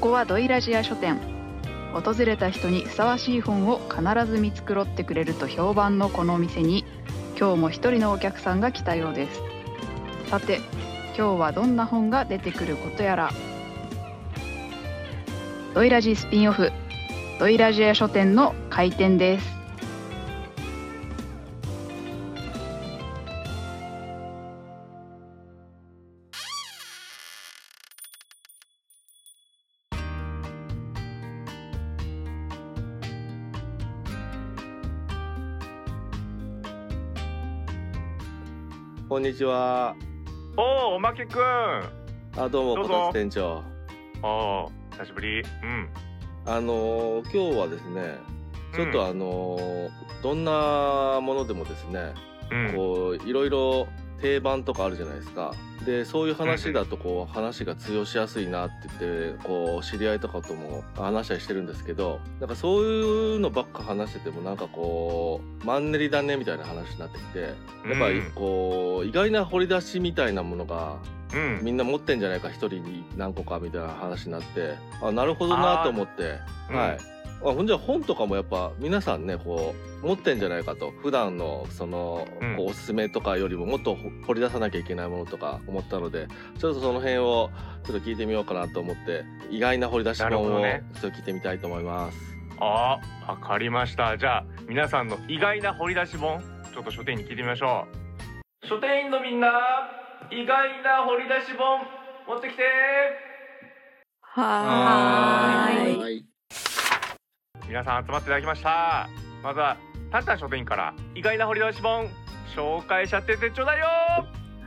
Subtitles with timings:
[0.00, 1.20] こはドイラジア書店。
[1.92, 6.86] 訪れた人にふさわしい本を必ず見繕ってくれると評判のこのお店に
[7.38, 9.42] 今日も一人のお客さんが来たようです。
[10.30, 10.60] さて
[11.16, 13.30] 今日はどんな本が出てくることやら。
[15.74, 16.72] ドイラジスピンオフ
[17.38, 19.59] ドイラジア書店の開店です。
[39.30, 39.94] にちは。
[40.56, 41.42] おお、おまけくん。
[42.36, 43.62] あ、どうも、こたつ店長。
[44.24, 44.26] お
[44.64, 45.40] お、久しぶり。
[45.40, 45.88] うん。
[46.46, 48.16] あのー今日はですね、
[48.74, 49.90] ちょっとあのー
[50.24, 52.12] どんなものでもですね、
[52.50, 52.74] うん。
[52.74, 53.86] こう、いろいろ
[54.20, 55.54] 定番とかあるじゃないですか。
[55.84, 68.30] で、そういう話だと、こう、話が通用しやすいなって言って、こう、知り合いとかとも話したりしてるんですけど、なんかそういうのばっか話してても、なんかこう、マンネリだねみたいな話になってきて、やっぱりうん。
[68.32, 70.98] こう、意外な掘り出しみたいなものが、
[71.32, 71.60] うん。
[71.62, 76.38] みんな持ってんじゃないか一人に何個かみたいな話になってあなるほどなと思って
[76.70, 76.76] うん。
[76.76, 76.98] はい、
[77.42, 86.26] あほんじゃ本とかもやっぱ皆さんねこう持ってんじゃないかと普段のその、うんこうおすすめとかよりももっとほ掘り出さなきゃいけないものとか思ったので
[86.58, 87.50] ちょっとその辺を
[87.84, 90.68] ちょっと聞いてみようかなと思って意外な掘り出し本をちょ
[90.98, 92.30] っと聞いてみたいと思います。
[92.60, 94.18] あー、わかりました。
[94.18, 96.42] じゃあ、皆さんの意外な掘り出し本、
[96.74, 97.86] ちょっと書店員に聞いてみましょ
[98.62, 98.66] う。
[98.66, 99.48] 書店員のみんな、
[100.30, 101.80] 意外な掘り出し本、
[102.28, 102.62] 持ってきて
[104.20, 106.29] はーいはい
[107.70, 109.08] 皆さん集まっていただきました。
[109.44, 109.76] まずは、
[110.10, 112.08] タンタン書店員から、意外な掘り出し本、
[112.56, 113.86] 紹介しちゃっててちょうだいよ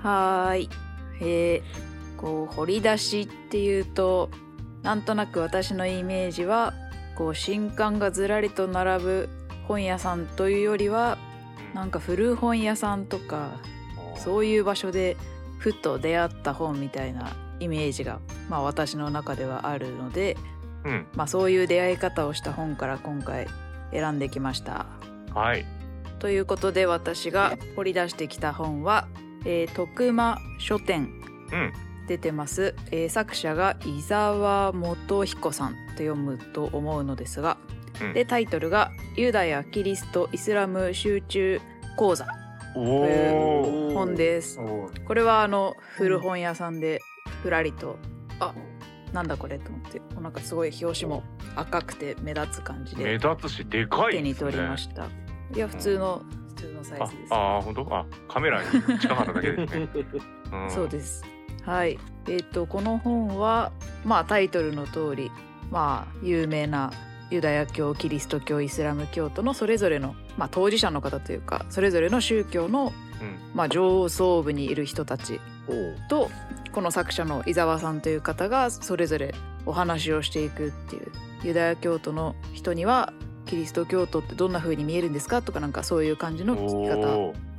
[0.02, 0.70] はーい。
[1.20, 4.30] えー、こう掘り出しっていうと
[4.84, 6.74] なんとなく私のイメージは
[7.16, 9.30] こう新刊がずらりと並ぶ
[9.68, 11.18] 本屋さんというよりは
[11.74, 13.60] なんか古本屋さんとか
[14.16, 15.18] そういう場所で
[15.58, 20.38] ふと出会った本みたいなイメージが、まあ、私の中ではあるので、
[20.86, 21.08] うん。
[21.16, 23.48] まあ、そういう出会い方をした本から今回
[23.92, 24.86] 選んできました。
[25.34, 25.66] はい。
[26.20, 29.08] ということで私が掘り出してきた本は、
[29.46, 31.10] えー徳間書店
[31.52, 31.74] うん。
[32.08, 37.58] 出てます、えー作者が伊沢元彦さんと読むと思うのですが、
[38.02, 41.62] うんでタイトルが「ユダヤ・キリスト・イスラム集中
[41.96, 42.26] 講座」
[42.76, 43.06] おとお。
[43.06, 44.60] いう本です。
[45.08, 47.02] これはあの古本屋さんで
[47.44, 47.98] ふらりと
[48.40, 48.54] あ
[49.14, 51.24] なんだこれと思ってなんかすごい表紙も
[51.56, 54.36] 赤くて目立つ感じ目で立つし、でかい手に。
[54.36, 55.06] 取りました。
[55.56, 57.34] いや普通の普通のサイあズです。
[57.34, 57.96] あー、本当？
[57.96, 58.70] あ、カメラに
[59.00, 59.86] 近かっただけですね。
[60.66, 61.24] んそうです。
[61.64, 62.00] はい。
[62.28, 63.72] えっ、とこの本は
[64.04, 65.32] まあタイトルの通り、
[65.72, 66.92] まあ有名な
[67.30, 72.92] ユダヤ教、キリスト教、イスラム教徒のそれぞれのまあ当事者の方というか、それぞれの宗教の
[73.22, 73.38] うん。
[73.54, 75.40] まあ上層部にいる人たち
[76.10, 76.30] と
[76.72, 79.34] この作者の伊沢さんという方がそれぞれ
[79.66, 81.12] お話をしていくっていう
[81.44, 83.14] ユダヤ教徒の人には
[83.46, 85.42] キリスト教徒ってどんな風に見えるんですか？
[85.42, 86.90] とかなんかそういう感じの聞き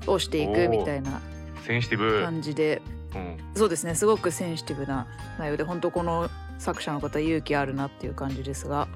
[0.06, 1.20] 方をしていくみたいな
[1.64, 2.22] センシティブ。
[2.22, 2.82] 感じで
[3.14, 3.36] うん。
[3.54, 5.06] そうですねすごくセンシティブな
[5.38, 6.28] 内容で本当この
[6.58, 8.88] 作者の方勇気あるなっていう感じですが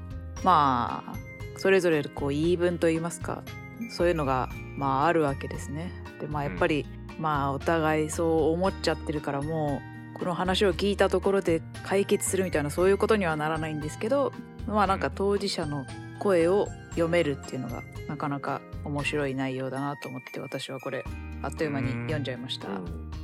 [0.44, 1.14] まあ
[1.58, 3.42] それぞれこう言い分といいますか
[3.90, 5.92] そういうのがまああるわけですね。
[6.20, 6.84] でまあやっぱり、
[7.18, 9.80] まあお互いそう思っちゃってるからも
[10.14, 14.32] うこの話を聞いたところで解決するみたいなそういうことにはならないんですけど
[14.66, 15.86] まあなんか当事者の
[16.18, 21.04] 声を読めるっていうのがなかなか面白い内容だなと思って私はこれ
[21.42, 22.68] あっという間に読んじゃいました。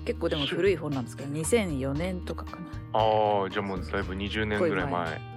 [0.04, 2.58] 結構でも古い本なんですけど2004年とかかな
[2.92, 5.33] ああ、じゃあもうだいぶ20年ぐらい前。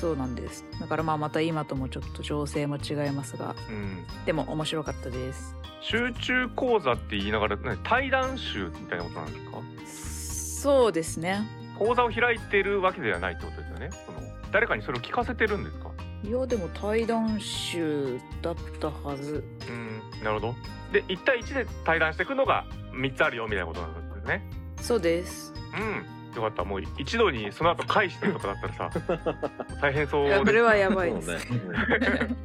[0.00, 4.04] そうなんですだからまあまた今ともちょっと情勢も違いますがうん。
[4.24, 10.70] でも面白かったです集中講座って言いながら、ね、対談集みたいなことなんですか？
[10.72, 11.42] そうですね
[11.78, 13.90] 講座を開いてるわけではないってことですよね？
[14.06, 14.18] その
[14.52, 15.90] 誰かにそれを聞かせてるんですか？
[16.22, 20.54] いやでも対談集だったはずうん、なるほど。
[20.92, 24.42] で、1対1で対談していくのが3つあるよみたいなことなんですね。
[24.82, 26.04] そうですうん。
[26.36, 26.64] よかった。
[26.64, 28.90] もう一度にその後返してとかだったらさ、
[29.80, 30.60] 大変そういやそれで。
[30.60, 31.38] はやばいです、ね。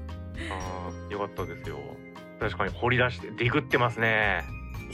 [0.51, 1.79] ああ、よかったですよ。
[2.39, 4.43] 確かに掘り出して、ディグってますね。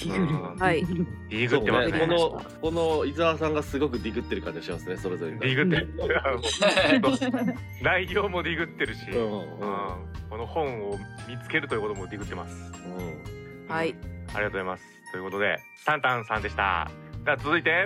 [0.06, 0.86] うんはい
[1.30, 2.00] ディグってますね。
[2.00, 7.56] ね、このこの伊沢さんがすごくディグってる感じがしますねそれぞれがディグってる。
[7.84, 10.98] 内容もディグってるし、うんうんこの本を
[11.28, 12.72] 見つけるということもディグってます。
[12.86, 13.96] うんはい
[14.34, 14.84] ありがとうございます。
[15.12, 16.90] ということで、タンタンさんでした。
[17.26, 17.86] では続いて、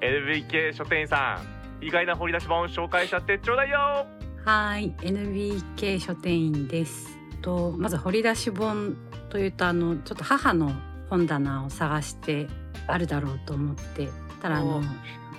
[0.00, 1.40] LBK 書店員さ
[1.80, 4.06] ん、意外な掘り出し本紹介しちゃってちょうだいよ。
[4.44, 7.18] はい、NBK 書店員です。
[7.42, 8.96] とまず掘り出し本
[9.28, 10.72] というとあのちょっと母の
[11.10, 12.48] 本棚を探して
[12.86, 14.08] あるだろうと思って
[14.40, 14.82] たらあのお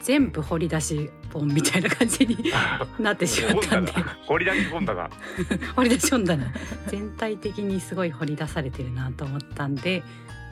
[0.01, 2.37] 全部掘り出し本みたいな感じに
[2.99, 3.93] なってしまったんで。
[4.25, 5.09] 掘り出し本棚。
[5.75, 6.53] 掘り出し本棚。
[6.87, 10.03] 全体的にすごい掘り出されてるなと思ったんで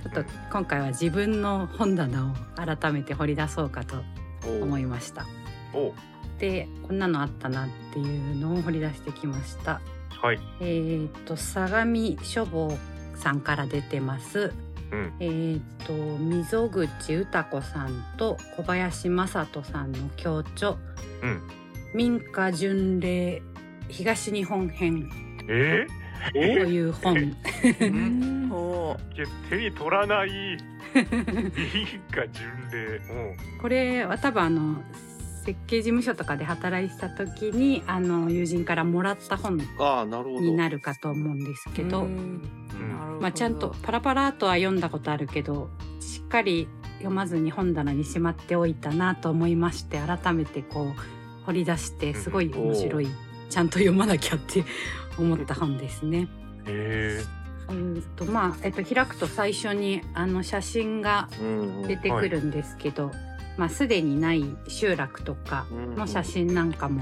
[0.04, 4.04] ちょっと今回は自分の本棚を改めて掘り出そうかと
[4.62, 5.26] 思いました。
[5.74, 5.94] お
[6.40, 9.82] でこんなのあったなっていうのを掘り出してきました。
[10.22, 10.40] はい。
[10.62, 12.78] えー、と相模書房
[13.16, 14.54] さんから出てます。
[14.92, 15.14] うん。
[15.20, 20.76] えー、と溝口歌子さんと小林正人さんの共著。
[21.24, 21.42] うん。
[21.94, 23.42] 民家巡礼
[23.90, 25.10] 東日本編。
[25.50, 25.88] え
[26.34, 27.14] という本。
[29.50, 30.30] 手に取らない。
[30.30, 30.58] いい
[32.12, 33.02] か巡礼。
[33.62, 34.82] これは多分あの
[35.46, 40.42] 設計事務所とかで働いてた時にあの友人からもらった本ああなるほど。
[40.42, 42.06] になるかと思うんですけど
[43.20, 46.68] まあ、ちゃんとパラパラとは読んだことあるけどしっかり
[46.98, 53.08] 読まずに本棚にしまっておいたなと思いまして改めてこう掘り出してすごい面白い、
[53.50, 54.66] ちゃんと読まなきゃって
[55.18, 56.28] 思った本ですね。
[56.66, 57.24] へ
[57.70, 61.48] うんとまあ、えっと、開くと最初にあの写真がうん
[61.82, 61.88] うん。
[61.88, 63.12] 出てくるんですけど、
[63.58, 65.66] まあ、すでにない集落とか
[65.96, 67.02] の写真なんかも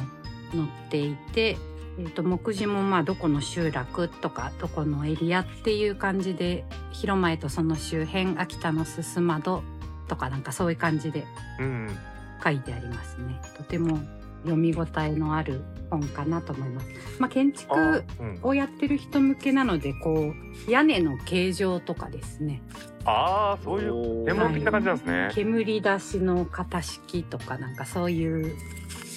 [0.52, 1.58] 載っていて、
[2.00, 9.64] えー、と目次もまあどこの集落とかどこのエリアっていう感じで広前とその周辺秋田のすす窓
[10.08, 11.26] とかなんかそういう感じで
[11.60, 11.98] えうん。
[12.44, 13.42] 書いてありますね。
[13.58, 14.00] とても
[14.44, 15.62] 読み応えのある
[15.98, 16.88] 本かなと思います。
[17.20, 18.04] まあ、建築
[18.44, 20.34] をやってる人向けなのでこ
[20.68, 22.62] う屋根の形状とかですね。
[23.06, 25.30] あーそういうう専門的な感じなんですね。
[25.34, 28.56] 煙出しの型式とかなんかそういう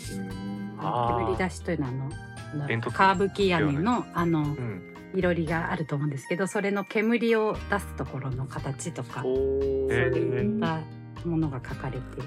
[0.08, 4.84] 煙出しというのはあのカーブキ屋根のあのうん。
[5.14, 10.80] いろりがあると思うんですけどそれの煙を出すところの形とかそうーいった
[11.26, 12.22] ものが書かれて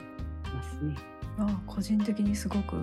[0.51, 0.95] ますね。
[1.47, 2.75] あ個人的にすごく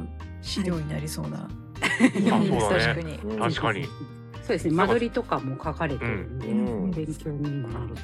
[0.42, 1.48] 資料になりそうな、あ
[1.80, 2.58] そうだね。
[2.60, 3.14] 確かに。
[3.16, 3.84] うん確かに。
[3.84, 3.90] そ
[4.44, 4.74] うですね。
[4.74, 6.90] 間取りとかも書かれてるんで、うん。
[6.90, 7.94] 勉強にもなる。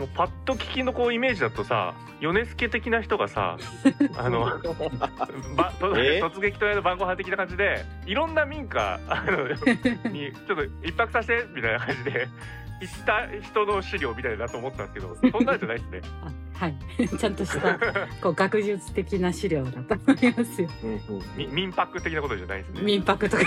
[0.00, 3.58] もうパッと聞きのこうイメージだとさ米助的な人がさ
[4.16, 4.40] あの
[5.56, 9.46] ば 突撃隊の晩ご飯的な感じでいろんな民家あの
[10.10, 12.28] にちょっと一泊させてみたいな感じで
[12.80, 16.00] 行った人の資料みたいだと思ったんですけどそんなんじゃないですね。
[16.22, 16.76] あはい
[17.18, 17.78] ちゃんとした
[18.20, 20.68] こう学術的な資料だと思いますよ。
[20.82, 21.00] うんうん
[21.34, 22.82] み民泊的なことじゃないですね。
[22.82, 23.42] 民泊とか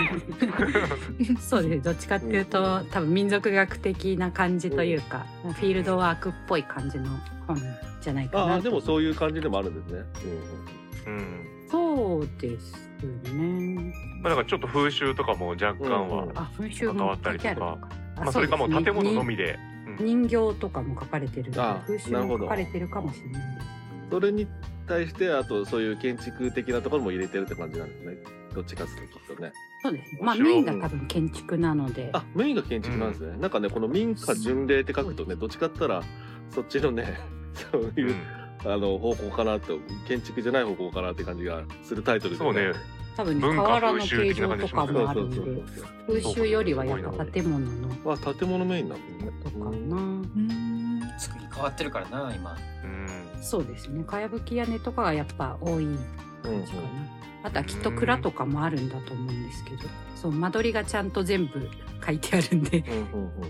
[1.39, 7.09] そうですどっちかっていうと多分民族学的な感じというか、フィールドワークっぽい感じの
[7.47, 7.57] 本
[8.01, 10.03] じゃないかなとああでもそういう感じでもあるんですね。
[11.07, 11.67] うん。
[11.69, 12.73] そうです
[13.33, 17.77] ねまあだからちょっと風習とかも若干は、関わもったりとか
[18.15, 19.57] まあそれかもう建物のみで。
[19.99, 23.67] 人形とかも書かれてる風習も書かれてるかもしれないです
[24.09, 24.47] それに
[24.87, 28.42] 対してあとそういう建築的なところも入れてるって感じなんですね。
[28.53, 29.51] どっちかっていうときっとね。
[29.81, 30.19] そうですね。
[30.21, 32.09] まあメインが多分建築なので。
[32.13, 33.37] あメインが建築なんですね。
[33.37, 36.03] なんかねこの民家巡礼って書くとねどっちかって言ったら
[36.49, 37.19] そっちのね
[37.71, 38.43] そういう、うん。
[38.65, 39.77] あの方向かなと
[40.07, 42.71] 建築じゃない方向かなって感じがするタイトルでそうね。
[43.15, 45.63] 多分ね文化瓦の形状とかそうそうもあるんでそう
[46.07, 47.89] 風習よりはやっぱ建物の。
[48.11, 49.31] あ建物メインなんですね。
[49.43, 52.57] とかな、うん作り変わってるからな今。
[52.83, 53.43] うん。
[53.43, 54.03] そうですね。
[54.03, 55.97] かやぶき屋根とかがやっぱ多いうんうん
[56.41, 59.83] 感じかな、あとはきっと蔵とかもあるんだと思うんですけど
[60.15, 61.69] そう間取りがちゃんと全部
[62.05, 62.83] 書いてあるんで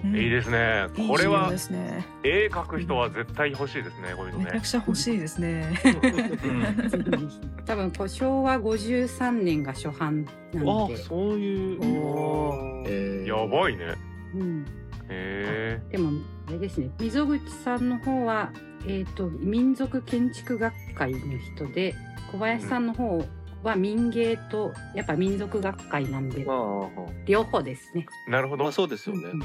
[0.03, 0.87] うんいいですね。
[1.07, 4.13] これはですね絵描く人は絶対欲しいですね。
[4.15, 4.67] こういうのねめちゃく。
[4.67, 5.73] ちゃ欲しいですね
[7.65, 11.79] 多分こう昭和53年が初版なので、あそういう。
[11.81, 13.95] おえーやばいね。
[14.35, 14.65] うん、
[15.09, 15.81] へえ。
[15.91, 16.11] でも
[16.47, 18.51] あれですね溝口さんの方は、
[18.85, 21.19] えー、と民族建築学会の
[21.55, 21.95] 人で
[22.31, 23.23] 小林さんの方
[23.63, 28.05] は民芸とやっぱ民族学会なんであああ両方ですね。
[28.27, 28.71] なるほどあまあ。
[28.71, 29.29] そうですよね。
[29.33, 29.39] うん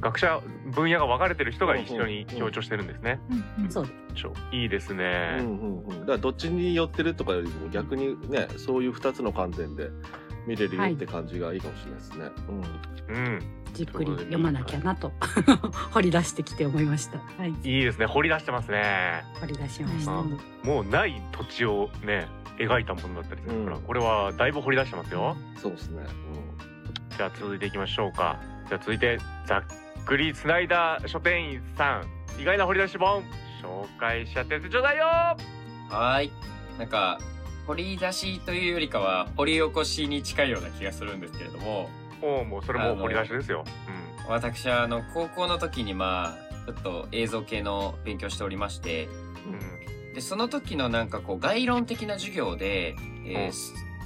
[0.00, 0.40] 学者
[0.72, 3.20] 分野が分かれてる人が一緒に強調してるんですね。
[3.68, 5.36] そうですちょいいですうんね。
[5.40, 6.00] うんうん。
[6.00, 9.90] だからどっちに寄ってるとかよりも逆にねそういう二つの観点で
[10.46, 12.24] 見れるよって感じがいいかもしれないですね。
[13.08, 13.59] うん。
[13.72, 15.12] じっくり読まなきゃなと
[15.92, 17.18] 掘り出してきて思いました。
[17.18, 18.06] はい、いいですね。
[18.06, 19.24] 掘り出してますね。
[19.40, 20.12] 掘り出しました。
[20.12, 25.36] うんもうない土地をね描いたものだったりするから、うんこれはだいぶ掘り出してますよ。
[25.54, 25.60] うん。
[25.60, 26.04] そうですね。
[27.16, 28.38] じゃあ続いていきましょうか。
[28.68, 32.02] じゃあ続いてざっくりつないだ書店員さ
[32.36, 33.22] ん意外な掘り出し本
[33.62, 35.04] 紹介しちゃってちょうだいよ。
[35.04, 36.32] はーい
[36.78, 37.18] なんか
[37.66, 41.90] 掘り出しというよりかは掘り起こしに近いような気がするんですけれども
[42.22, 43.64] おおもうそれも掘り出しですよ。
[44.28, 49.08] 私はあの高校の時にまあちょっと映像系の勉強しておりまして
[49.46, 49.54] うん。
[49.54, 50.14] うん。
[50.14, 52.96] でその時のなんかこう概論的な授業で、
[53.26, 53.52] えーうん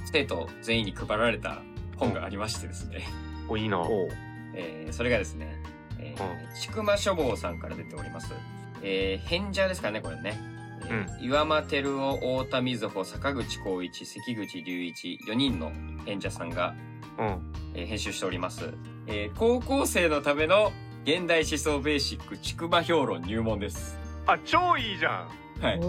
[0.07, 1.61] 生徒全員に配られた
[1.97, 3.05] 本がありましてですね、
[3.49, 3.81] おいいな。
[4.53, 5.61] えーそれがですね、
[5.99, 8.33] えー、千曲書房さんから出ております。
[8.81, 10.39] えー、返者ですからね、これね。
[10.87, 15.71] えー岩間照夫、太田瑞穂、坂口浩一、関口隆一、4人の
[16.05, 16.75] 演者さんが、
[17.17, 17.53] うん。
[17.75, 18.73] えー編集しております。
[19.07, 20.71] えー高校生のための
[21.03, 23.99] 現代思想ベーシック、ちくま評論入門です。
[24.25, 25.45] あ超いいじゃん。
[25.61, 25.79] はい。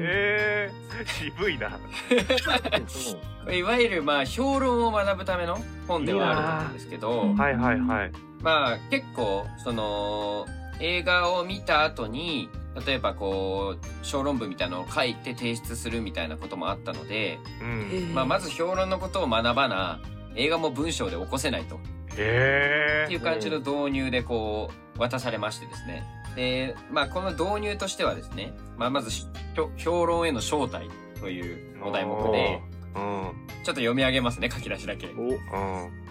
[0.00, 1.78] ええ渋いな。
[3.52, 8.12] いわゆる、まあ、評論を学ぶための本ではあると思うんですけど、はいはいはい。
[8.42, 10.46] まあ結構その
[10.80, 12.48] 映画を見た後に
[12.86, 18.14] 例えばこう小論文みたいなのを書いて提出するみたいなこともあったので、うん。
[18.14, 20.00] まあ、まず評論のことを学ばな
[20.38, 21.78] 映画も文章で起こせないとっ
[22.16, 23.08] へえ。
[23.08, 26.04] ていう感じの導入でこう渡されましてですね
[26.36, 29.26] でまあこの導入としてはですね、まあ、まずし
[29.56, 30.88] 評評論への招待
[31.20, 32.60] というお題目で
[32.94, 33.48] うん。
[33.64, 35.08] ちょっと読み上げますね書き出しだけ。
[35.08, 35.38] おうん。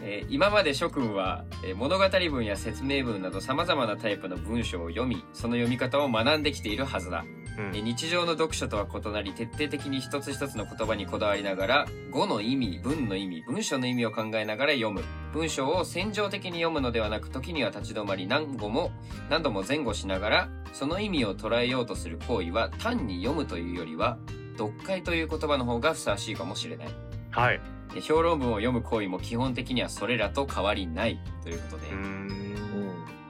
[0.03, 7.25] えー今まで諸君は、えー物語文や説明文など様々なタイプの文章を読み、その読み方を学んできているはずだ。
[7.57, 15.03] うんえー日常の読書とは異なり、徹底的に一つ一つの言葉にこだわりながら、語の意味、文の意味、文章の意味を考えながら読む。
[15.33, 18.91] 文章を戦場的に読むのではなく、時には立ち止まり何語も、
[19.29, 24.17] 何度も前後しながら、その意味を捉えようとする行為は、単に読むというよりは、
[24.57, 26.87] 読解という言葉の方がふさわしいかもしれない。
[27.31, 27.61] はい。
[27.93, 32.37] で評論文を読む行為も基本的にはそれらと変わりないということで、うーん。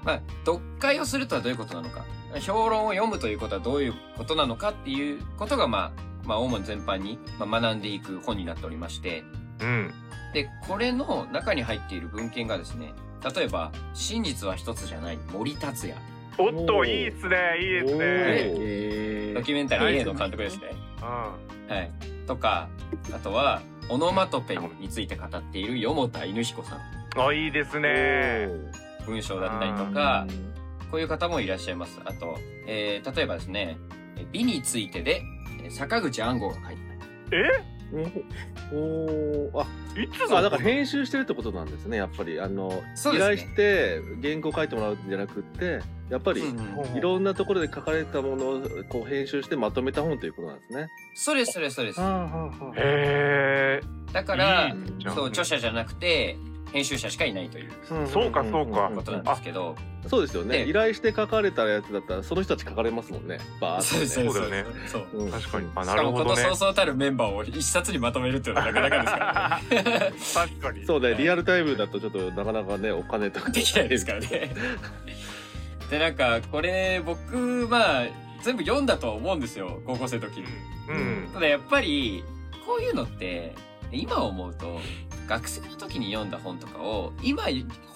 [0.04, 2.06] まあ、読解をするとはどういうことなのか、
[2.40, 9.24] 評論を読むということはどういうことなのかっていうことが、まあ、まあ、主に全般にまあ学んでいく本になっておりまして、
[9.62, 9.94] うん。
[10.34, 12.94] で、これの中に入っている文献がですね、
[13.36, 16.00] 例えば、真実は一つじゃない森達也、
[16.38, 18.00] おっといいっすねいいですね。
[18.00, 20.72] えドキュメンタリー A の監督ですね。
[21.02, 21.76] うん。
[21.76, 21.92] はい。
[22.28, 22.70] とか、
[23.14, 26.80] あとは、オノマトペについて語っているよ田犬彦さん。
[27.20, 28.50] あいいですね。
[29.06, 30.28] 文章だったりとか、
[30.92, 32.00] こういう方もいらっしゃいます。
[32.06, 33.78] あと、えー例えばですね、
[34.18, 35.22] え美についてで、
[35.64, 36.82] えー坂口安吾が書いて
[37.32, 37.78] え？
[38.74, 38.78] お
[39.56, 39.66] おあ
[39.98, 42.40] いつぞあだから編集してるってことなんですねやっぱり。
[42.40, 42.84] あの、ね。
[43.02, 45.80] 頼して原稿書いてもらうんじゃなくって
[46.10, 46.42] やっぱり、
[46.96, 50.88] いろんなところで書かれたものをこう編集してまとめた本ということなんですね。
[51.16, 52.02] そうです、そうです、そうです。
[52.02, 52.04] へ
[52.78, 53.82] え。
[54.12, 54.76] だから
[55.14, 56.38] そう、著者じゃなくて、
[56.78, 57.72] 編集者しかいないという
[58.08, 65.08] そうかそうかことなんですけど、そうですよねで依頼して書かれたやつだったらその人たち書かれますもんねバーそうです、ッとそうだよねそう。
[65.14, 65.68] うん確かに。
[65.76, 66.42] あしかもこのなるほどね。
[66.44, 70.14] そうそうたるメンバーを一冊にまとめるっていうのはなかなかですからね。
[70.34, 70.86] 確かに。
[70.86, 74.54] そうねリアルタイムだとちょっとなかなかねお金とかできないですからね。
[75.90, 78.08] で、なんか、これ、僕、まあ、
[78.42, 80.48] 全部読んだとは思うんですよ、高校生の時に。
[80.90, 81.30] うん。
[81.34, 82.24] ただやっぱり、
[82.66, 83.56] こういうのって、
[83.92, 84.80] 今思うと、
[85.28, 87.44] 学生の時に読んだ本とかを、今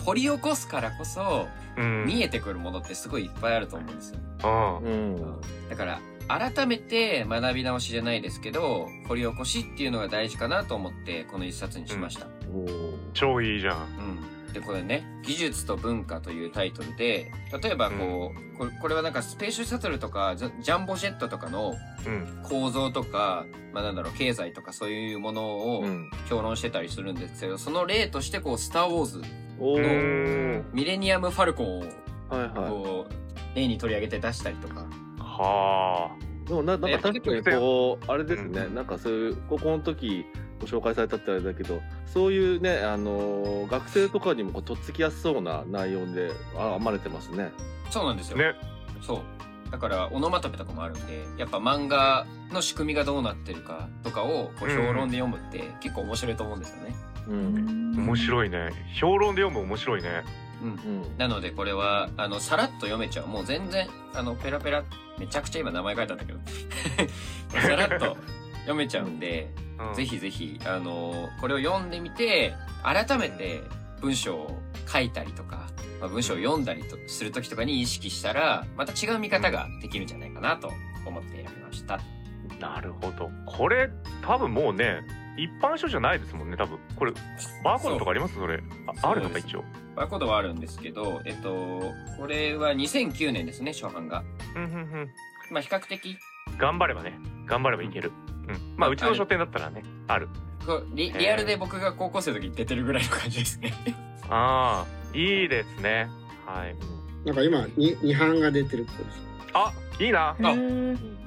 [0.06, 2.06] 掘り起こすからこそ、うん。
[2.06, 4.20] 見えてくるものってすごいいっぱいあると思うんですよ。
[4.44, 4.78] うん。
[4.80, 12.28] うんだから、改めて学び直しじゃないですけど、掘り起こしっていうのが大事かなと思って、この一冊にしました。
[12.54, 13.78] おー超いいじゃん。
[13.78, 14.41] うん。
[14.54, 17.32] で、これね、技術と文化というタイトルで、
[17.62, 21.74] 例えばこう、これこれはなんかスペースシャトルとか、ジャジャンボジェットとかの
[22.06, 22.44] うん。
[22.44, 29.22] 構造とか、まあなんだろう、経済とかそういうものをうん評論してたりするんですけど、その例としてこう、スターウォーズ、
[29.60, 30.66] おうーん。
[30.74, 34.86] ミレニアム・ファルコンをはいはこう、例に取り上げて出したりとか。
[35.18, 36.26] はあ。
[36.28, 40.26] いでもななんか確かにこうあれですね、うんなんかそういう高校の時
[40.62, 47.52] ご紹介されたってあれだけどそういうねあのー学生とかにもこうとっつきやすそうな内容であ編まれてますね。
[47.90, 48.38] そうなんですよ。
[48.38, 48.54] ね。
[49.02, 49.72] そう。
[49.72, 56.96] だから、オノマトペとかもあるんで、やっぱ漫画の仕組みがどうなってるかとかをこう評論で読むって結構面白いと思うんですよね。
[57.30, 58.70] うん面白いね。
[59.00, 60.24] 評論で読む面白いね。
[60.62, 60.70] うん。
[60.70, 60.72] う
[61.08, 63.28] んなのでこれは、あの、さらっと読めちゃう。
[63.28, 64.84] もう全然、あの、ペラペラ、
[65.18, 66.40] めちゃくちゃ今名前書いたんだけど、
[67.62, 68.18] さらっと
[68.62, 72.54] 読めちゃうんで、うんぜひぜひ、あの、これを読んでみて、
[72.84, 73.62] 改めて
[74.00, 75.68] 文章を書いたりとか、
[76.00, 80.72] まあ、文章を読んだりとするときとかに意識したら、また違う見方ができるんじゃないかなと
[81.06, 82.00] 思って選びました。
[82.60, 83.32] なるほど。
[83.48, 83.90] これ
[84.22, 85.02] 多分もうね、
[85.36, 86.58] 一般書じゃないですもんね。
[86.58, 87.12] 多分これ
[87.64, 88.36] バーコードとかあります？
[88.36, 88.62] それ。
[89.02, 89.64] ああるのか一応？
[89.96, 91.82] バーコードはあるんですけど、えっと、
[92.20, 94.24] これは2009年ですね、初版が。
[94.56, 95.10] うんうんうん。
[95.50, 96.18] まあ、比較的、
[96.60, 97.14] 頑張ればね。
[97.48, 98.12] 頑張ればいける。
[98.28, 98.31] うん、
[98.78, 100.30] まあうちの書店だったらねある。
[100.66, 103.74] こうリリアルで僕が高校生の時に出てるぐらいの感じですね。
[104.30, 106.10] ああいいですね。
[106.46, 106.76] はい。
[107.26, 109.22] なんか今に二版が出てるっぽいです。
[109.54, 110.36] あいいな。
[110.42, 110.52] あ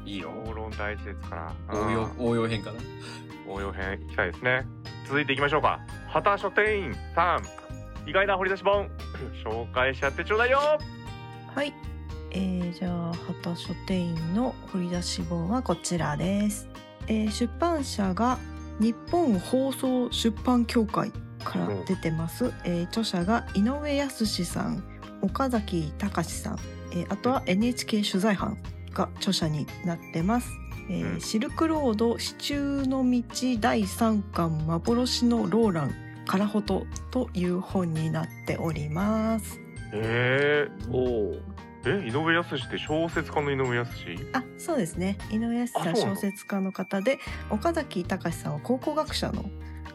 [0.04, 0.30] いいよ。
[0.44, 1.36] 討論大事ですか
[1.68, 1.78] ら。
[1.78, 2.28] 応用うん。
[2.28, 2.78] 応用編かな。
[3.46, 4.66] 応用編いきたいですね。
[5.06, 5.80] 続いていきましょうか。
[6.08, 7.44] 旗書店員さん
[8.08, 8.88] 意外な掘り出し本。
[9.44, 10.58] 紹介しちゃってちょうだいよ。
[11.54, 11.72] はい、
[12.32, 16.68] えー、じゃあ旗書店員の掘り出し本はこちらです、
[17.08, 18.38] えー出版社が
[18.80, 24.82] 日本放送出版協会から出てます、えー著者が井上康さん
[25.22, 26.58] 岡崎隆さん、
[26.92, 28.58] えーあとは NHK 取材班
[28.92, 30.48] が著者になってます、
[30.88, 31.20] えーうん。
[31.20, 33.22] シルクロード支柱の道
[33.60, 35.94] 第3巻幻のローラン
[36.26, 39.60] カラホトという本になっております。
[39.92, 41.40] えおおー、
[41.86, 43.90] え井上康って小説家の井上康
[44.32, 45.18] あそうですね。
[45.30, 47.18] 井上康さん小説家の方で
[47.50, 49.44] 岡崎隆さんは考古学者の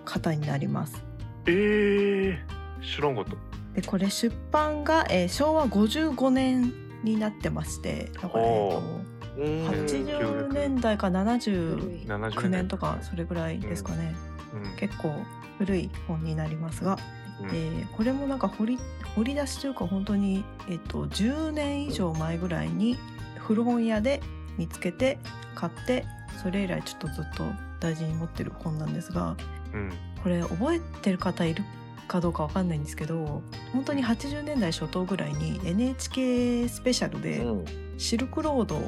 [0.05, 1.03] 方になります。
[1.45, 3.31] えー、知らんかった。
[3.73, 9.67] でこれ出版が、えー昭和55年になってましてだから、えーとうん。
[9.69, 14.15] 80年代か79 70年とかそれぐらいですかね、
[14.53, 14.75] うん。
[14.77, 15.13] 結構
[15.57, 16.97] 古い本になりますが、
[17.41, 17.49] うん。
[17.49, 18.79] えーこれもなんか掘り
[19.15, 22.97] 掘り出しというか本当に、えっと10年以上前ぐらいに
[23.37, 24.21] 古本屋で
[24.57, 25.17] 見つけて
[25.55, 26.05] 買って
[26.41, 27.43] それ以来ちょっとずっと
[27.79, 29.35] 大事に持ってる本なんですが
[29.73, 29.91] うん。
[30.23, 31.63] これ覚えてる方いる
[32.07, 33.41] かどうかわかんないんですけど
[33.71, 37.65] 本当に80年代初頭ぐらいに NHK スペシャルでうん
[37.97, 38.79] 「シルクロード」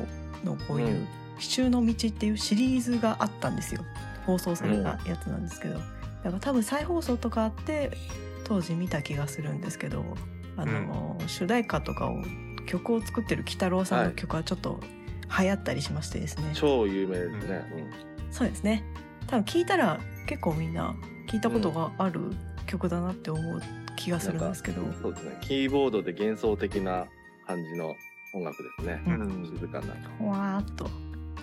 [0.44, 1.08] のこういううん
[1.40, 3.84] 「支柱の道」っていうシリーズがあったんですよ。
[4.26, 5.86] 放送されたやつなんですけど、だか
[6.26, 7.90] ら多分再放送とかあって
[8.52, 10.04] 当時見た気がするんですけど
[10.58, 12.22] あの、主題歌とかを
[12.66, 14.82] 曲を作ってる鬼太郎さんの曲はちょっと
[15.40, 17.64] 流行ったりしましてですね、超有名ですね。
[18.30, 18.84] そうですね。
[19.28, 20.94] 多分聞いたら結構みんな
[21.30, 22.20] 聞いたことがある
[22.68, 23.62] 曲だなって思う
[23.96, 25.38] 気がするんですけど、うんそうですね。
[25.40, 27.06] キーボードで幻想的な
[27.48, 27.96] 感じの
[28.34, 29.02] 音楽ですね。
[29.08, 29.46] うん。
[29.58, 29.96] 静かな。
[30.18, 30.90] ふわーっと。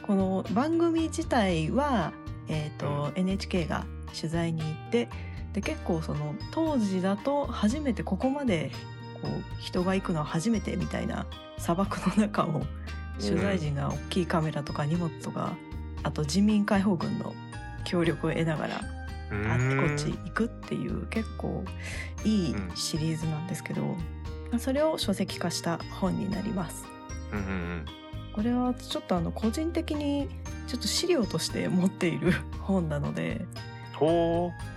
[0.02, 2.12] この番組自体は、
[2.48, 5.09] えーと NHK が取材に行って
[5.52, 8.70] で結構その当時だと初めてここまで
[9.22, 11.26] こう人が行くのは初めてみたいな
[11.58, 12.62] 砂漠の中を
[13.20, 15.56] 取材陣が大きいカメラとか荷物とか、
[16.04, 17.34] あと人民解放軍の
[17.84, 21.64] 協力を得ながらあっちこっち行くっていう結構
[22.24, 23.96] いいシリーズなんですけど、ま
[24.56, 26.84] あそれを書籍化した本になります。
[27.32, 27.84] うんうん
[28.38, 30.28] これはちょっとあの個人的に
[30.68, 33.44] ちょっと資料として持っている本なので
[33.77, 33.77] ほ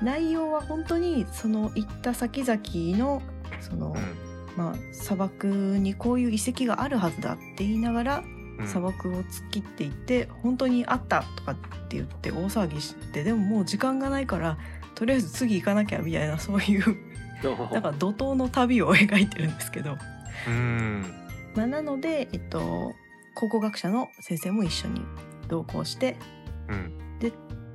[0.02, 3.22] 内容は本当にその行った先々の
[3.60, 4.32] その、う、うん。
[4.58, 8.24] まあ、砂漠にこういう遺跡があるはずだって言いながら
[8.60, 8.68] うん。
[8.68, 11.56] 砂漠を突っ切っていって本当にあったとかっ
[11.88, 14.58] て言って大騒ぎしてでももう時間がないから
[14.94, 16.98] とりあえず次行かなきゃみたいなそういう
[17.72, 19.98] なんか怒涛の旅を描いてるんですけど、
[20.48, 21.06] うん。
[21.56, 22.94] まあ、なので、えっと、
[23.34, 25.02] 考古学者の先生も一緒に
[25.48, 26.18] 同行して
[26.70, 27.11] うん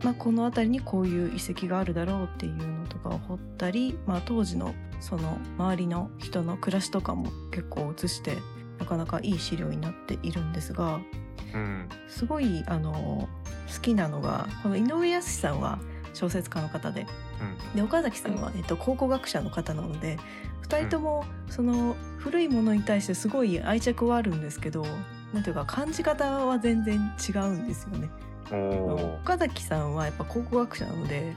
[0.03, 8.37] まあ、この辺りにこういう遺跡があるだろうっていうのとかを掘ったり、まあ、当時のその周りの人の暮らしとかも結構映して
[8.79, 11.01] なかなかいい資料になっているんですが
[11.55, 11.89] うん。
[12.09, 13.29] すごいあの
[13.75, 15.79] 好きなのがこの井上康さんは
[16.15, 17.07] 小説家の方で
[17.75, 20.19] で岡崎さんは、えっと、考古学者の方なので
[20.63, 24.85] 2人ともその古いものに対してすごい愛着はあるんですけど
[25.33, 28.09] なんていうか感じ方は全然違うんですよね。
[29.23, 31.35] 岡崎さんはやっぱ考古学者なので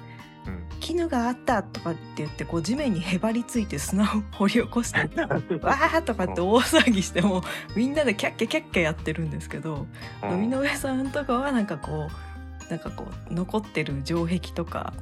[0.47, 0.79] うん。
[0.79, 4.99] 絹があったとかって言ってこう地面にへばりついて砂を掘り起こして
[5.61, 7.43] わーとかって大騒ぎしても
[7.75, 9.87] みんなでキャッキャキャッキャやってるんですけど
[10.23, 10.45] うん。
[10.45, 14.93] 井上さんとかはなんかこうなんかこう残ってる城壁とか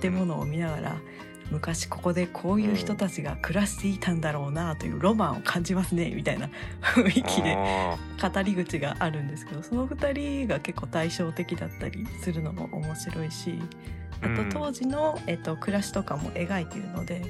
[0.00, 0.96] 建物を見ながら
[1.54, 6.50] 昔ここでこういう人たちが暮らしていたんだろうなというロマンを感じますねみたいな
[6.82, 7.96] 雰囲気であ
[8.28, 13.58] 語り口があるんですけどその2人が結構対照的だったりするのも面白いし
[14.20, 14.48] あとうん。
[14.50, 17.22] 当時の、えっと、暮らしとかも描いているので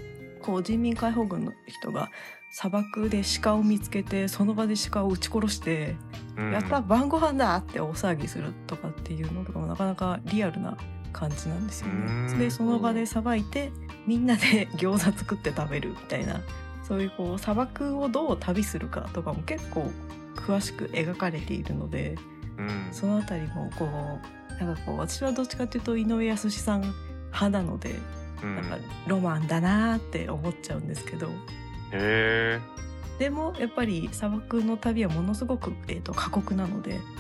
[0.43, 2.11] こう人民解放軍の人が
[2.51, 5.97] 砂漠で鹿を見つけてその場で鹿を撃ち殺して
[6.37, 10.77] やった晩ご飯だって大騒ぎするとかっていうのとかもなかなかリアルな
[11.13, 12.27] 感じなんですようん。
[12.27, 12.39] ね。
[12.39, 13.73] でその場でさばいて
[14.07, 16.41] みんなで 餃子作って食べるみたいな
[16.83, 19.91] そういうこう砂漠をどう旅するかとかも結構
[20.37, 22.17] 詳しく描かれているので
[22.59, 22.89] うん。
[22.93, 26.81] そのあたりもこうなんかこう私はどっちかっていうと井上康さん
[27.27, 27.95] 派なので
[28.43, 28.57] うん。
[28.57, 31.31] なんかロマンだなーって思っちゃうんですけど。
[31.93, 32.61] へ
[33.19, 37.14] でもやっぱり砂漠の旅はものすごく、えー、と過酷なのでー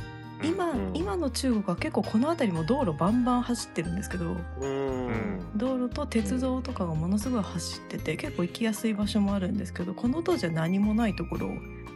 [0.44, 0.90] 今、うん。
[0.94, 5.40] 今の中国は結構この辺りも道路バンバン走ってるんですけどうん。
[5.56, 11.50] 道路と鉄道とかがものすごい走ってて結構行きやすい場所もあるんですけどこの当時は何もないところを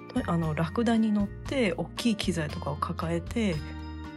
[0.08, 3.56] とあのラクダに乗って大きい機材とかを抱えて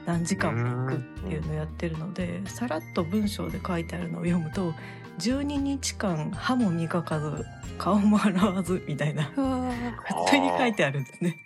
[0.06, 4.74] 何時間も行くっていうのをやってるのでさらっと文章で書いてあるのを読むと
[5.20, 7.46] 12日間歯も磨かず
[7.78, 11.38] 顔も洗わずみたいな普通に書いてあるんですね。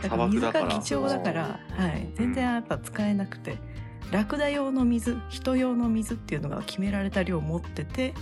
[0.00, 3.58] だから水が貴重だから、はい、全然やっぱ使えなくて。
[4.12, 8.12] ラクダ用の水人用の水っていうのが決められた量を持ってて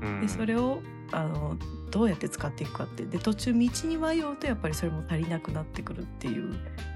[0.00, 0.20] うん。
[0.20, 1.56] でそれをあの
[1.90, 3.04] どうやって使っていくかって。
[3.04, 6.54] で途中道に迷うとやっぱりそれも足りなくなってくるっていう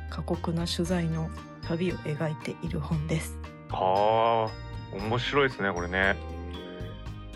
[0.09, 1.29] 過酷な取材の
[1.67, 3.37] 旅を描いている本です。
[3.71, 4.49] は
[4.93, 6.17] あ面白いですねこれね。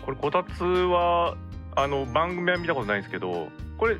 [0.05, 1.35] これこたつは
[1.75, 3.97] あの番組は見たことないんですけどこれ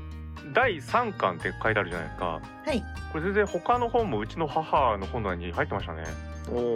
[0.54, 2.26] 第3巻って書いてあるじゃないですか。
[2.26, 6.04] はい、これ全然他の本もうちの母の本棚に入ってましたね。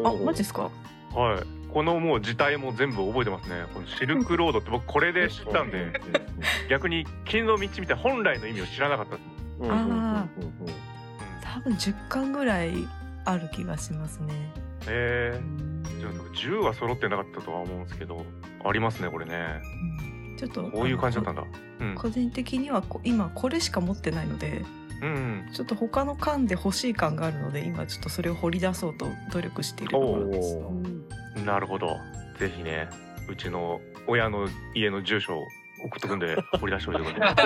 [0.06, 0.70] あマジですか？
[1.14, 1.70] はい。
[1.74, 3.66] このもう字体も全部覚えてますね。
[3.74, 6.00] このシルクロードって 僕これで知ったんで。
[6.70, 9.26] 逆に金の道みたいな本来の意味を知らなかったです。
[9.60, 9.72] うん。
[9.72, 10.26] あ
[11.42, 12.74] 多分10巻ぐらい
[13.26, 14.34] ある気がしますね。
[14.88, 15.42] へえ
[16.00, 18.26] じゃあ銃は揃ってなかったとは思うんですけど
[18.66, 19.62] ありますねこれね。
[20.08, 20.13] うん
[20.48, 21.44] ちょっとこういう感じだったんだ。
[21.80, 21.96] うん。
[21.96, 24.64] 個人的にはこ今これしか持ってないので
[25.02, 30.58] うんちょっと他の缶で欲しい缶があるので今ちょっとそれを掘り出そうと努力しているところです。
[31.46, 31.98] なるほど。
[32.40, 32.88] ぜひね
[33.30, 35.44] うちの親の家の住所を
[35.86, 37.44] 送っとくんで 掘り出しておいてくださ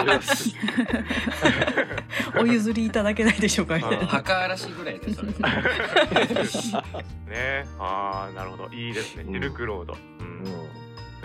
[2.37, 4.05] いお譲りいただけないでしょうかみたいな。
[4.05, 5.31] 墓荒らしぐらいでそれ。
[7.27, 7.65] ね。
[7.79, 8.69] ああなるほど。
[8.71, 9.23] いいですね。
[9.23, 9.33] うん。
[9.33, 10.27] シルクロード、うん。
[10.39, 10.43] うん。
[10.43, 10.53] とい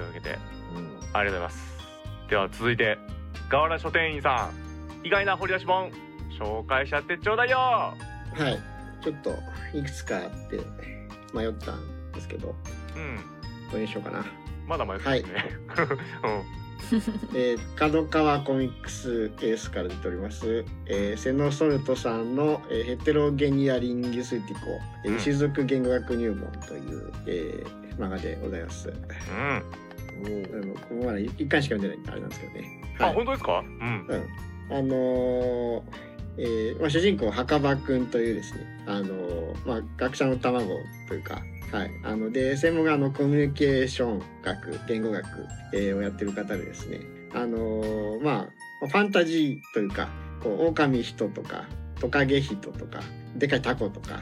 [0.04, 0.38] うわけで。
[0.56, 0.61] うん
[1.12, 1.72] ありがとうございます。
[2.28, 2.98] では続いて
[3.48, 4.50] 河原書店員さ
[5.02, 5.90] ん意外な掘り出し本
[6.38, 7.58] 紹介しちゃってちょうだいよ。
[7.58, 7.94] は
[8.50, 8.58] い。
[9.02, 9.34] ちょっと
[9.74, 10.60] いくつかあって
[11.34, 12.54] 迷ったんですけど、
[12.96, 13.16] うん。
[13.70, 14.24] どれにしようかな。
[14.66, 15.32] まだ迷ってますね、
[17.34, 25.16] えー、角川コミックスエースから出ております、えー、セノソルトさんの、えーヘテロゲニア・リンギスティコ、えうん。
[25.16, 28.88] ー種族言語学入門という、えー漫画でございます。
[28.88, 29.62] うん
[30.74, 32.80] ここまで一巻しか読んでないんであれなんですけどね。
[32.98, 33.14] あはい。
[33.14, 33.58] 本当ですか？
[33.60, 34.06] うん。
[34.70, 35.82] あのー
[36.38, 40.66] えーまあ、主人公墓場くんというですね、あのーまあ、学者の卵
[41.06, 45.26] というか、はい、あので専門があのコミュニケーション学言語学、
[45.74, 47.00] えーをやってる方でですね、
[47.34, 48.48] あのーま
[48.82, 50.08] あ、ファンタジーというか
[50.42, 51.64] こう狼人とか
[52.00, 53.02] トカゲ人とか
[53.36, 54.20] でかいタコとか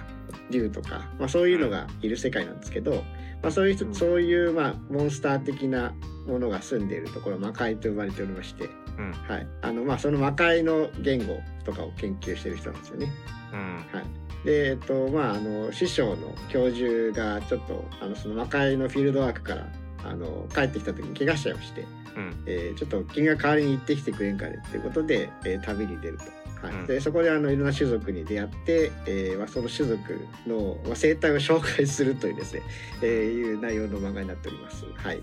[0.51, 3.05] 竜とか、まあ、そういうのがいる世界なんですけど、
[3.43, 3.95] まあ、そういう人、うん。
[3.95, 5.95] そういう、まあ、モンスター的な
[6.27, 9.13] ものが住んでいるところ魔界と呼ばれておりまして、うん。
[9.13, 13.13] はい、あのまあその魔界の言語とかを研究してる人なんですよね。
[13.53, 13.77] うん。
[13.93, 14.05] は
[14.43, 19.67] い、でえっとまああの師匠の教授がちょっとあのその魔界のフィールドワークから
[20.05, 22.43] あの帰ってきた時に怪我しちゃいまして、うん。
[22.47, 26.25] えーちょっと君が代わりに行ってきてくれんかねっていうことで、えー旅に出ると。
[26.63, 26.75] はい。
[26.75, 32.63] うんでそこであのいろんな種族に出会って、えーまあ、その種族の、まあ、生態を紹介するというですね、
[33.03, 34.85] えーいう内容の漫画になっております。
[34.95, 35.21] はい。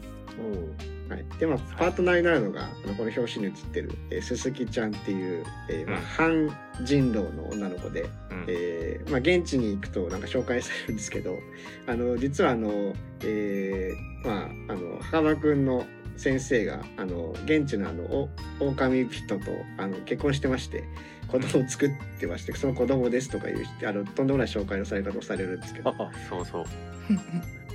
[1.09, 6.05] はい、でまあパートナーになるのがあのこの表紙に写ってる、えー、すすきちゃんっていう、えーまあ、うん。
[6.05, 8.45] 半人狼の女の子で、うん。
[8.47, 11.39] えーまあ、現地に行くとなんか紹介されるんですけど
[11.87, 15.85] あの実はあの、えーまああの墓場くんの
[16.17, 20.83] 先生があの現地のあのお狼人とあの結婚してまして
[21.27, 25.93] 子供を作ってましてその子供ですとかいうあのとんでもない紹介のされ方をされるんですけど。
[26.29, 26.65] そうそう。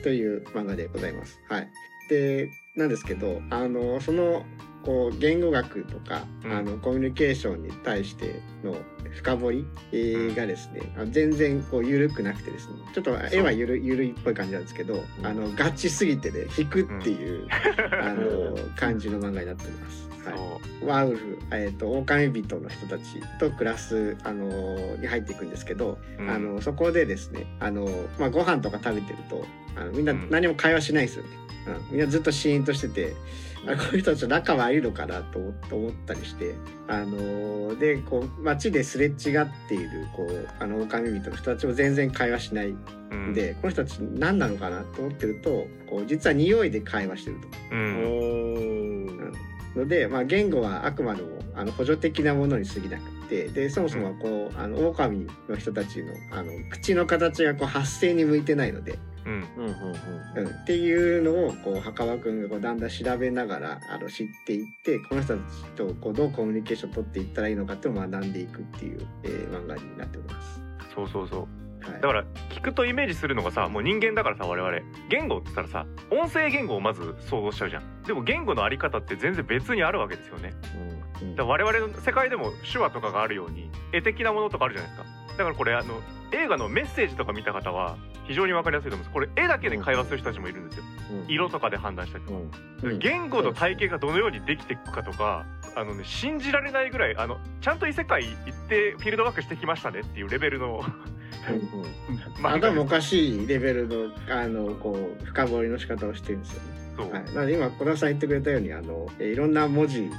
[0.02, 1.40] という漫画でございます。
[1.48, 1.68] はい、
[2.08, 4.44] でなんですけどあのその
[4.84, 6.52] こう言語学とか、うん。
[6.52, 8.76] あのコミュニケーションに対しての
[9.12, 15.26] 深掘り、えーがですねあ全然こう緩くなくてですねちょっと絵はゆるゆるいっぽい感じなんですけど、うん。
[15.26, 17.46] あのガチすぎてね引くっていう、
[18.02, 20.08] あの 感じの漫画になっております。
[20.24, 20.38] はい。
[20.80, 24.48] そワウルフ、えー、と狼人の人たちと暮らす、あの
[24.96, 26.30] に入っていくんですけど、う、うん。
[26.30, 29.44] あのそこでですねあの、まあ、ご飯とか食べてると
[29.76, 30.28] あのみんなうん。
[30.30, 31.28] 何も会話しないですよね、
[31.90, 33.14] うん、みんなずっとシーンとしてて
[33.66, 35.38] あこういう人たちの仲悪いのかなと
[35.74, 36.54] 思ったりして。
[36.88, 39.12] あのでこう街ですれ違っ
[39.68, 42.74] ているこうあの狼人の人たちも全然会話しない。
[43.10, 43.30] うん。
[43.30, 47.48] んで、この人たち何なのかなと思ってるとこう実は匂いで会話してると。
[47.70, 49.32] うん。
[49.76, 70.60] ので、まあ、言語はあくまでもあの補助的なものに過ぎなくてでそもそもはこう、あの狼の人たちのあの口の形がこう発声に向いてないので、うんうんうんうん、っていうのをこう墓場君がこうだんだん調べながらあの知っていってこの人たちとこうどうコミュニケーションを取っていったらいいのかっていうのを学んでいくっていう、えー漫画になっております。
[70.94, 71.48] そうそうそ
[71.82, 71.88] う。
[71.90, 72.00] はい。
[72.00, 78.02] だから聞くとイメージするのがさもう人間だからさ我々言語って言ったらさ音声言語をまず想像しちゃうじゃん。
[78.04, 80.52] でも言語のあり方って全然別にあるわけですよね。
[81.20, 81.36] うん。
[81.36, 86.00] だから我々の世界でも手話とかがあるように絵的なものとかあるじゃないですかだからこれあの
[86.32, 89.12] 映画のメッセージとか見た方は非常に分かりやすいと思うんです。
[89.12, 90.84] これ絵だけで会話する人たちもいるんですよ。
[91.24, 91.30] うん。
[91.30, 92.38] 色とかで判断したりとか
[92.84, 92.98] うん。
[92.98, 100.82] 言語の体系がどのようにできていくかとかあのね信じられないぐらいあのちゃんと異世界行ってフィールドワークしてきましたねっていうレベルの
[102.40, 102.66] 漫画です。
[102.66, 106.82] 頭おかしいレベルのあのこう深掘りの仕方をしてるんですよね。
[107.10, 110.10] はい、なので今小田さん言ってくれたようにあのえいろんな文字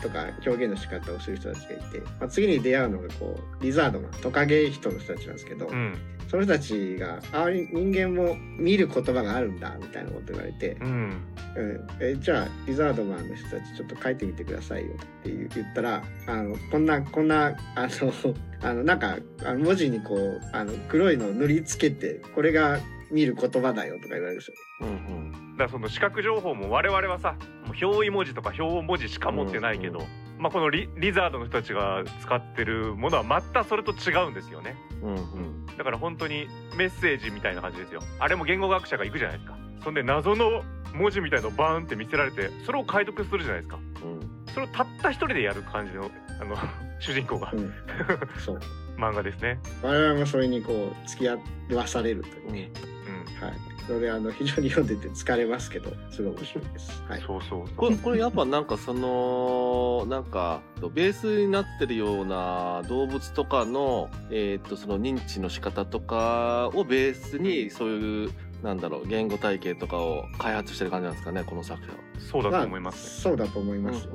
[0.00, 5.94] とか表現の仕方をする人たちがいて、まあ、次に出会うのがこうリザードマントカゲ人の人たちなんですけど、うん。
[6.28, 11.22] その人たちが「ああ人間も見る言葉があるんだ」みたいなこと言われてう、ん。
[11.56, 18.12] うん、えじゃあリザードマンの人たちちょっと書いてみてくださいよって言言ったらあのこんなこんなあの
[18.60, 22.78] あのなんかあの文字にこうあの黒いのを塗りつけてこれが
[23.10, 24.54] 見る言葉だよとか言われるんですよ。
[24.82, 34.76] うんだからその視覚情報も我々はさもう表意文字とか表文字しか持ってないけど、うんまあ、このリリザードの人たちが使ってるものは全くそれと違うんですよね。
[35.02, 35.66] うんうん。
[35.76, 38.00] だから本当にメッセージみたいな感じですよ。
[38.20, 39.58] あれも言語学者が行くじゃないですか。
[39.82, 40.62] そんで謎の
[40.94, 43.78] 文字みたいのをバーンって見せられてそれを解読するじゃないですか。
[44.04, 44.52] うん。
[44.52, 46.56] それをたった一人でやる感じのあの
[47.00, 47.50] 主人公が。
[47.52, 47.72] うん、
[48.38, 48.60] そう。
[48.96, 49.58] 漫画ですね。
[49.82, 51.38] 我々もそれにこう付き合
[51.72, 52.97] わされるというね、うん
[53.40, 53.54] はい、
[53.86, 57.02] それであの非常に読んでて疲れますけどすごい面白いです。
[57.08, 60.60] はい、そうそうこれこれやっぱなんかそのなんか
[60.92, 68.30] ベースになってるような動物とかのえーっとその認知の仕方とかをベースにそういう
[68.62, 71.98] なんだろう言語体系とかを開発してる感じなんですかねこの作者は。
[72.18, 74.12] そうだと思いますねそうだと思いますよ。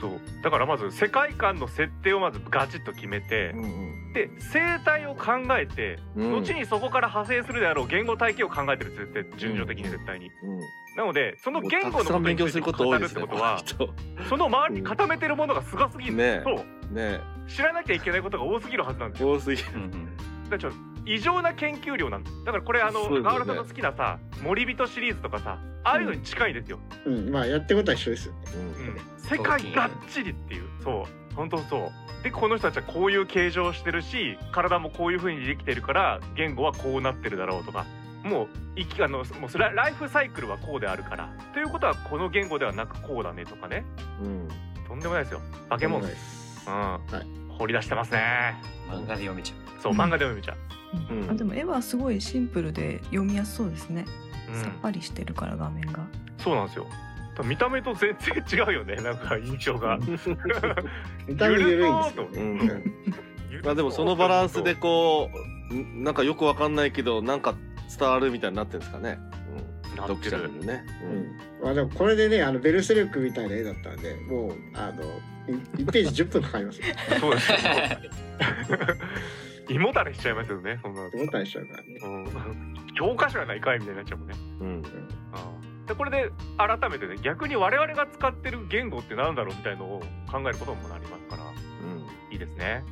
[0.00, 0.20] そう。
[0.42, 4.12] だからまず世界観の設定をまずガチッと決めてうんうん。
[4.12, 6.32] で生態を考えて、うん。
[6.32, 10.60] 後にそこから派生するであろう言語体系を考えてる絶対順序的に絶対に、うん。
[10.96, 13.86] なのでその言語のことについて強すること語るってことは こ
[14.18, 16.42] のその周りに固めてるものがすごすぎる、ねえ。
[16.44, 16.56] そう。
[16.56, 19.30] 人ね知らなきゃいけないことが多すぎるはずなんですよ。
[19.30, 19.68] 多すぎる。
[19.68, 19.88] だか
[20.50, 23.22] らちょっと異常な研究量なんですだからこれあの、ね。
[23.22, 28.38] ガールさんの好きなさ森人シリーズとかさああいうのに近いですよ、うん、まあやってることは一緒ですよね。
[28.54, 30.64] うん、世界がっちりっていう。
[30.84, 31.34] そう。
[31.34, 32.22] 本当そう。
[32.22, 37.86] でこの人たちはこういう形状をしてるし体もこういう風にできてるから言語はこうなってるだろうとか。
[38.22, 41.30] もう生きあのもうそれはライフサイクルはこうであるから。
[41.54, 43.84] ということはこの言語ではなくこうだねとかね。
[44.22, 44.26] うん。
[44.26, 44.48] うん
[44.90, 45.40] とんでもないですよ。
[45.68, 46.04] 化け物。
[46.04, 46.64] です。
[46.66, 47.00] うん、はい。
[47.56, 48.56] 掘り出してますね。
[48.88, 50.56] 漫画で読めちゃうそう漫画でも見ちゃ
[51.10, 51.14] う。
[51.14, 51.30] ん。
[51.30, 54.04] あでも絵はすごいシンプルで読みやすそうですね、
[54.48, 54.60] う、うん。
[54.60, 56.06] さっぱりしてるから画面が。
[56.38, 56.86] そうなんですよ。
[57.44, 59.98] 見た目と全然違うよねなんか印象が。
[61.26, 62.24] 見た目緩いんですよ。
[62.24, 62.84] ん。
[63.64, 65.30] まあでもそのバランスでこ
[65.70, 67.54] うんなんかよくわかんないけどなんか
[67.98, 69.18] 伝わるみたいになってるんですかね。
[69.88, 70.84] うん、読者にもね。
[71.60, 75.02] うん、まあでもこれでねあのベルセルクみたいな絵だったんでもうあの
[75.76, 76.86] 1ページ10分かかりますよ。
[77.20, 77.58] そうですよ
[79.70, 82.00] 胃もたれしちゃいますよねそんなの思ったりしちゃうからね。
[82.02, 84.34] うん 教科書やないかいみたいになっちゃうもんね。
[84.60, 84.82] うん。
[85.86, 92.32] でこれで改めてね逆に我々が使ってる言語ってなんだろうみたいのを考えることもなりますからうん。
[92.32, 92.84] いいですね。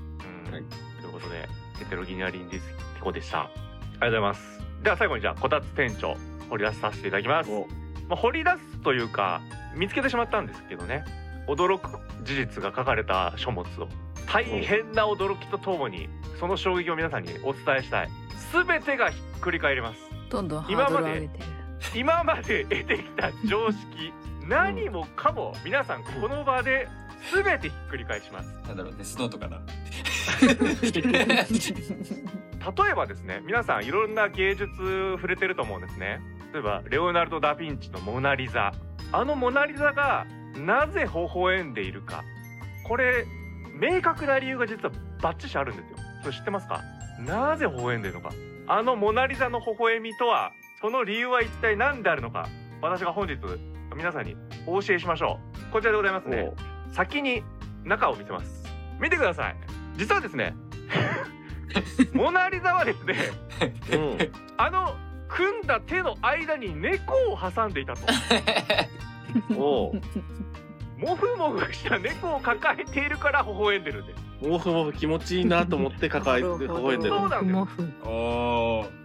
[0.47, 0.63] うんはい
[1.01, 3.41] ということでヘテロギニアリンディスティコでした。
[3.41, 4.61] ありがとうございます。
[4.83, 6.17] では最後にじゃあこたつ店長
[6.49, 7.51] 掘り出しさせていただきます。
[7.51, 7.67] お
[8.09, 9.41] まあ、掘り出すというか
[9.75, 11.05] 見つけてしまったんですけどね
[11.47, 13.89] 驚く事実が書かれた書物を
[14.31, 18.09] 大変な驚きとともにその衝撃を皆さんにお伝えしたい。
[18.53, 20.01] 全てがひっくり返ります。
[20.31, 21.45] どんどんハードル上げてる。
[21.95, 24.13] 今まで得てきた常識
[24.49, 26.89] 何もかも皆さんこの場で
[27.33, 28.49] 全てひっくり返します。
[28.67, 29.61] なんだろうデスノートかな。
[32.85, 34.69] 例えばですね皆さんいろんな芸術
[35.17, 36.21] 触れてると思うんですね。
[36.53, 38.73] 例えばレオナルド・ダ・ヴィンチの「モナ・リザ」
[39.13, 42.25] あのモナ・リザがなぜ微笑んでいるか。
[42.87, 43.27] これ
[43.81, 45.97] 明確な理由が実はバッチシあるんですよ。
[46.23, 46.83] それ知ってますか？
[47.21, 48.35] なぜ微笑んでいるのか？
[48.67, 52.49] あのモナ・リザの微笑みとはその理由は一体何であるのか？
[52.83, 53.37] 私が本日
[53.97, 54.37] 皆さんに
[54.67, 55.39] お教えしましょ
[55.69, 55.73] う。
[55.73, 56.53] こちらでございますね。
[56.93, 57.43] 先に
[57.85, 58.65] 中を見せます。
[59.01, 59.57] 見てください。
[59.97, 60.55] 実はですね
[62.15, 63.15] モナ・リザはですね
[63.93, 64.19] うん。
[64.57, 64.97] あの
[65.29, 68.03] 組んだ手の間に猫を挟んでいたと。
[69.59, 69.93] お
[71.01, 71.07] う。
[71.07, 77.15] モフモフした猫を抱えているから微笑んでるんですもふもふ気持ちいいなと思って抱えて微笑んでる。
[77.15, 78.99] そうなんですモフおー。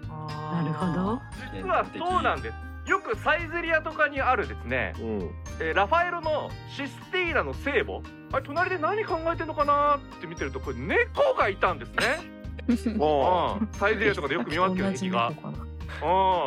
[0.54, 1.22] なるほど。
[1.54, 2.90] 実はそうなんです。
[2.90, 5.32] よくサイゼリアとかにあるですね、うん。
[5.60, 8.02] えーラファエロのシスティーナの聖母。
[8.32, 12.96] あれ隣で何考えてんのかなって見てるとこれ猫がいたんですね。
[12.98, 13.68] もうん。
[13.74, 15.58] サイゼリアとかでよく見ますけど壁画猫かな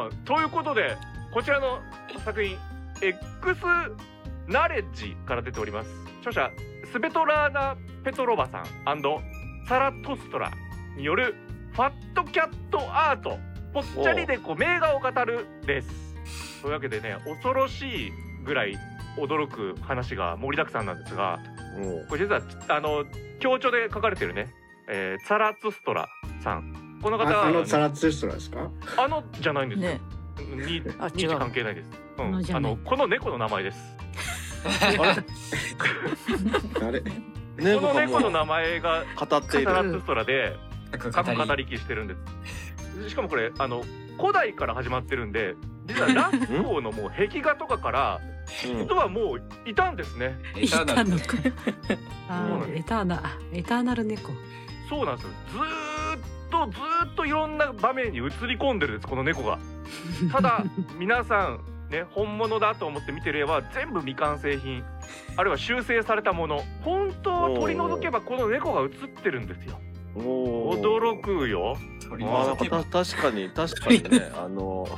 [0.06, 0.16] うん。
[0.24, 0.96] ということで
[1.32, 1.80] こちらの
[2.24, 2.56] 作品
[3.00, 3.16] X
[4.48, 5.90] ナレッジから出ております。
[6.20, 6.50] 著者
[6.92, 8.66] スベトラーナ・ペトロバさん
[9.68, 10.52] サラトストラ
[10.96, 11.35] による
[11.72, 13.38] ファットキャットアート
[13.74, 15.88] ぽっちゃりでこう名画を語るです。
[16.62, 18.12] というわけでね恐ろしい
[18.44, 18.76] ぐらい
[19.18, 21.40] 驚く話が盛りだくさんなんですが
[22.09, 23.04] これ実はあの
[23.40, 24.54] 強調で書かれてるね、
[24.88, 26.09] えー、サラツストラ
[26.42, 27.00] さん。
[27.02, 28.70] この方はああのサラツストラですか？
[28.96, 30.00] あのじゃないんですよ、ね。
[30.66, 31.38] にあ日違う。
[31.38, 31.90] 関係ないです。
[32.18, 33.78] うん、あのこの猫の名前です。
[34.66, 35.14] あ
[36.90, 37.00] れ？
[37.00, 37.07] こ
[37.57, 39.66] 猫がの猫のも名前がう語っていサる。
[39.66, 40.57] ラツストラで
[40.92, 42.14] 語過去り語りきしてるんで
[43.05, 43.11] す。
[43.11, 43.85] しかもこれあの
[44.18, 45.55] 古代から始まってるんで、
[45.87, 48.20] 実はラスコーのもう壁画とかから
[48.72, 48.85] うん。
[48.85, 50.38] 人はもういたんですね。
[50.57, 51.11] エターナル
[52.76, 54.33] エターナエターナル猫。
[54.88, 55.31] そうなんですよ。
[55.50, 59.59] ずーっとずーっといろんな場面に映り込んでるんですこの猫が。
[60.31, 60.64] ただ
[60.96, 64.85] 皆さんね本物だと思って見てる絵は全部未完成品。
[65.37, 66.62] あるいは修正されたもの。
[66.83, 68.90] 本当を取り除けばこの猫が映っ
[69.22, 69.79] てるんですよ。
[70.16, 71.77] 驚くよ、
[72.18, 74.88] まあ確かに 確かにねあの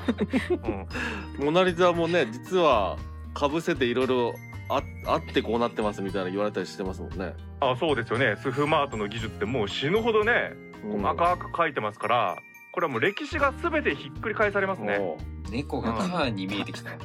[1.39, 2.97] うん、モナリザもね実は
[3.35, 4.35] かぶせていろいろ
[4.69, 7.35] ああってこうなってますみたいな言われたりしてますもんね。
[7.61, 8.37] あそうですよね。
[8.37, 10.53] スフマートの技術ってもう死ぬほどね
[10.85, 11.03] うん。
[11.03, 12.37] 細かく描いてますから
[12.73, 14.99] これはもう歴史が全てひっくり返されますね。
[14.99, 15.19] お
[15.51, 16.91] 猫がカーンに見えてきた。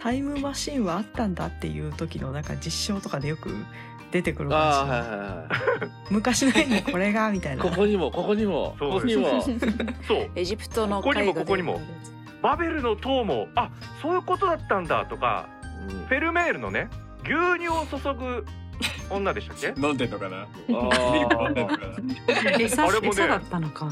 [0.00, 3.50] タイムマシンはあったんだっていう時のなんか実証とかでよく
[4.12, 5.48] 出てくる感ああはいはいはい。
[6.08, 7.62] じ昔の絵にこれがみたいな。
[7.64, 8.76] ここにもここにも。
[8.78, 9.42] そうここにも。
[9.42, 10.30] そう。
[10.36, 11.80] エジプトのここにも絵画でここにも。
[12.42, 15.48] バベルの塔もあそういうことだったんだとか。
[15.88, 16.06] うん。
[16.06, 16.88] フェルメールのね
[17.24, 18.46] 牛乳を注ぐ
[19.10, 19.74] 女でしたっけ？
[19.80, 20.36] 飲んでんのかな？
[20.42, 22.86] ああれもね餌
[23.26, 23.88] だったのか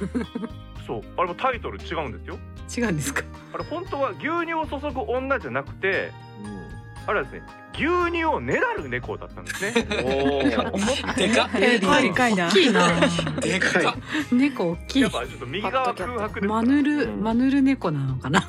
[0.86, 1.02] そう。
[1.16, 2.38] あれもタイトル違うんですよ。
[2.76, 3.22] 違うんですか？
[3.54, 6.10] あれ本当は牛乳を注ぐ女じゃなくて
[6.44, 7.08] うん。
[7.08, 7.42] あれはですね
[7.74, 9.72] 牛乳をねだる猫だったんですね。
[10.04, 11.14] おー。
[11.16, 11.60] でかっ。
[11.60, 12.02] でかい。
[12.04, 12.48] でかいな。
[12.48, 13.00] 大きいな。
[13.40, 13.94] でかっ
[14.32, 15.02] 猫大きい。
[15.02, 17.22] やっぱちょっと右側空白でマヌルうん。
[17.22, 18.40] マヌル猫なのかな？
[18.40, 18.46] ね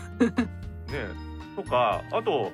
[1.56, 2.52] とかあと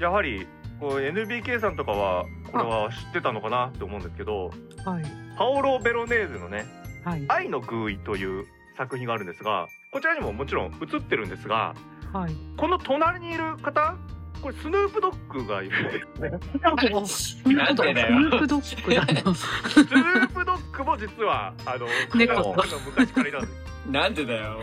[0.00, 0.46] やはり
[0.80, 4.50] こう NBK さんとかはこれは知ってたのかなって思うんですけど
[4.84, 5.04] はい。
[5.36, 6.66] パオロ・ベロネーゼのね
[7.04, 8.44] はい「愛の寓意」という
[8.76, 11.74] 作品があるんですがこちらにももちろん映ってるんですが
[12.12, 12.32] はい。
[12.56, 13.96] この隣にいる方
[14.40, 16.30] これスヌープドッグがいるんですね。
[16.60, 18.94] なんでだよスヌープドッグ。
[18.94, 22.42] だなスヌープドッグも実はあの猫。
[22.42, 23.52] この昔からいたんです。
[23.90, 24.60] なんでだよ。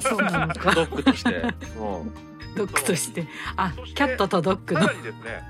[0.00, 1.30] そうなのかドッグとして。
[1.30, 1.46] う。
[1.46, 1.52] ん
[2.54, 3.26] ドッグとして。
[3.56, 4.74] あキャットとドッグ。
[4.74, 5.42] のさらにですね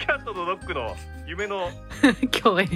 [0.00, 1.70] キャットとドッグの夢の
[2.42, 2.68] 共演。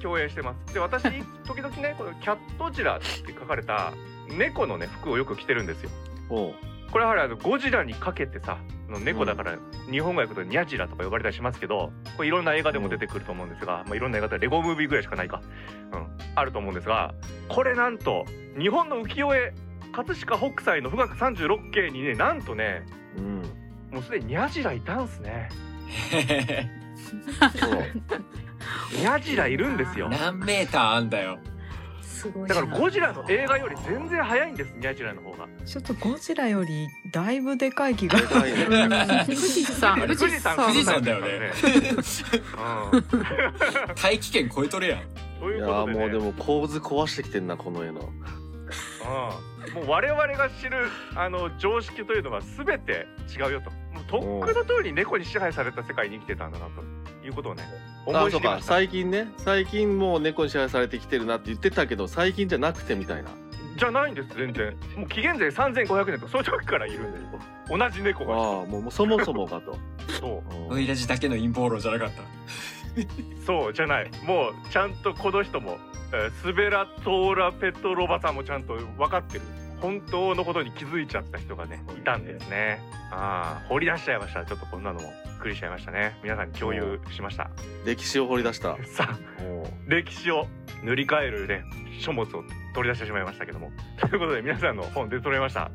[0.00, 0.74] 共演してます。
[0.74, 1.02] で私
[1.46, 3.92] 時々ねこのキャットジラって書かれた
[4.36, 5.90] 猫のね服をよく着てるんですよ。
[6.28, 9.58] これはやはりあのゴジラにかけてさ猫だから
[9.90, 15.42] 日本語訳だとニャジラとか呼ばれたりしますけどこれいろんな映画でも出てくると思うんですが、まあ、いろんな映画でレゴムービーぐらいしかないか、
[15.92, 17.14] うん、あると思うんですが
[17.48, 18.24] これなんと
[18.58, 19.52] 日本の浮世絵
[19.92, 22.86] 葛飾北斎の富岳三十六景にねなんとね
[23.18, 23.42] うん。
[23.90, 25.48] もうすでにニャジラいたんすね。
[28.92, 30.08] ニャジラいるんですよ。
[30.08, 31.38] 何メーターあんだよ
[32.18, 35.46] すごいだからゴジラの映画より全然早いんですニャジラの方が。
[35.64, 38.20] ちょっとゴジラよりだいぶでかい気が。
[38.20, 40.00] でかいね富士山。
[40.00, 41.52] 富士山富士山だよね。
[42.92, 43.04] うん。
[43.94, 45.00] 大気圏超えとるやん。
[45.38, 48.00] といいうやことで、ね、ーもうでも構図壊してきてんなこの絵の。
[48.00, 53.70] うん、もう我々が知るあの常識というのは全て違うよと。
[53.70, 56.82] もうとっくの通り猫に支配された世界に生きてたんだなと
[57.24, 57.62] いうことをね
[58.06, 58.62] 思い知りました。
[58.66, 59.28] 最近ね。
[59.38, 63.30] 最近もう猫に支配されてきてるなって言ってたけど最近じゃなくてみたいな。
[63.76, 64.76] じゃないんです全然。
[64.96, 67.18] もう紀元前3500年とそういう時からいるんで
[67.68, 68.34] 同じ猫が。
[68.34, 69.78] ああもうもうそもそもかと。
[70.20, 70.72] そう。
[70.74, 72.22] ノイラジだけの陰謀論じゃなかった。
[73.46, 74.10] そうじゃない。
[74.24, 75.78] もうちゃんとこの人も、
[76.12, 79.42] えースベラトーラ・ペトロバさんもちゃんと分かってる
[79.80, 82.80] 本当のことに気づいちゃった人がねいたんですね。
[83.10, 84.44] ああ掘り出しちゃいました。
[84.44, 86.16] ちょっとこんなのもびっくりしちゃいましたね。
[86.22, 87.50] 皆さんに共有しました。
[87.84, 88.76] 歴史を掘り出した。
[88.86, 89.18] さあ
[89.86, 90.46] 歴史を
[90.82, 91.62] 塗り替えるね
[92.00, 93.70] 書物を取り出してしまいましたけども。
[94.00, 95.70] ということで皆さんの本出揃いました。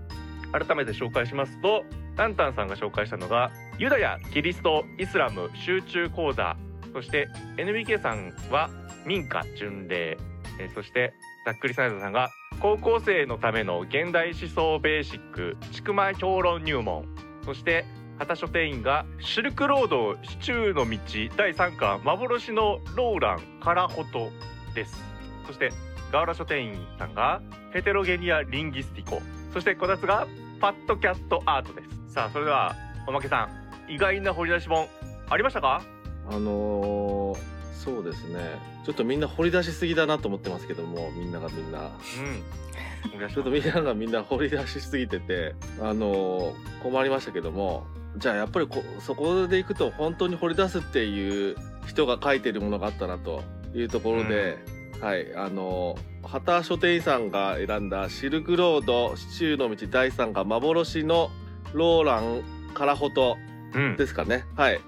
[0.52, 1.84] 改めて紹介しますと
[2.16, 6.56] タンタンさんが紹介したのがユダヤキリストイスラム集中講座。
[6.94, 7.28] そして
[7.58, 8.70] NBK さんは
[9.06, 10.18] 民家巡礼。
[10.60, 11.14] えーそして
[11.46, 12.30] ざっくりサイズさんが
[12.64, 17.04] 高校生のための現代思想ベーシックちくま評論入門。
[17.44, 17.84] そして
[18.18, 20.98] 畑書店員がシルクロードシチューの道
[21.36, 24.30] 第3巻幻のローランカラホト
[24.74, 25.04] です。
[25.46, 25.74] そして
[26.14, 27.42] ガオラ書店員さんが
[27.74, 29.22] ヘテロゲニア・リンギスティコ。
[29.52, 30.26] そしてこたつが
[30.62, 32.14] パッドキャットアートです。
[32.14, 32.74] さあそれでは
[33.06, 33.50] おまけさ
[33.90, 34.88] ん意外な掘り出し本
[35.30, 35.82] ありましたか？
[36.30, 38.40] あのーそうですね。
[38.86, 41.80] ちょっとみんな掘り出しすぎだなと思ってますけどもみんながみんな。
[41.80, 43.30] うん。
[43.30, 47.86] ちょっとみんながみんな掘り出しすぎててあのー困りましたけども
[48.18, 53.44] じゃあやっぱりこそこでいくと本当に掘り出すっていう人が書いてるものがあったなと
[53.76, 54.58] いうところで、
[55.02, 61.30] はいあのー畑書店員さんが選んだシルクロード市中の道第3が幻の
[61.74, 62.42] ローラン
[62.74, 63.36] カラホト
[63.74, 63.98] うん。
[63.98, 64.46] ですかね。
[64.56, 64.80] はい。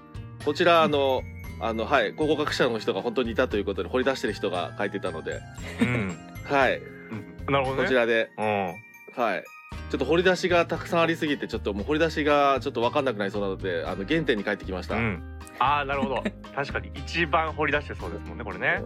[0.44, 1.22] こちら、あの、
[1.60, 5.40] あの、はい、考古学者の人が本当にいたということで、掘り出してる人が書いてたので、
[5.80, 6.78] うんはい。
[6.78, 6.82] う
[7.14, 8.74] んなるほどねこちらで、うん
[9.16, 9.44] はい。
[9.90, 14.96] ちょっと掘り出しがたくさんありすぎて、ちょっともう掘り出しがちょっと分かんなくなりそうなので、あの、原点に帰ってきました。
[14.96, 15.02] うん。
[15.02, 16.22] うんああなるほど
[16.54, 18.82] 確かに一番掘り出してそうですもんねこれね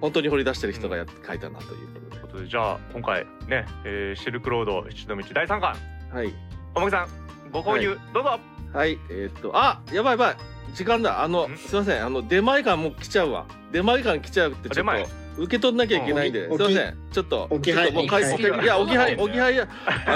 [0.00, 5.74] 本当に掘り出してる人がやっ書いたなということということでじゃあ今回ね、えーシルクロード七の道第3巻
[6.10, 6.16] で。
[6.16, 6.32] はい。
[6.74, 7.08] おまけさん
[7.50, 8.38] ご購入、どうぞ
[8.72, 8.98] はい。
[9.10, 10.36] えーっと、あやばいやばい。
[10.74, 11.22] 時間だ。
[11.22, 12.04] あのん、すいません。
[12.04, 13.46] あの、出前館もう来ちゃうわ。
[13.72, 16.96] 出前館来ちゃうって、ちょっと、受け取んなきゃいけないんで、すうんいません。
[17.12, 17.86] ちょっと、置き配。
[17.86, 18.64] ちょっともう返す置き配。
[18.64, 19.68] いや、置き配、置き配、あ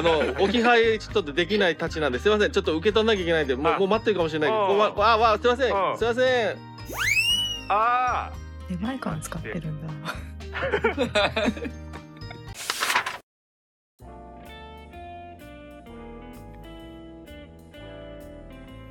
[0.03, 2.53] の、置き配、ちょっとできないたちなんで、すいません。
[2.53, 3.79] ちょっと受け取んなきゃいけないんで、もう、あ。
[3.79, 5.75] もう待ってるかもしれないけど、うんここは、あ、わ、すいません。
[5.75, 5.95] う。
[5.95, 6.57] んすいません。
[7.69, 8.33] あ。
[8.69, 9.89] 出前館使ってるんだ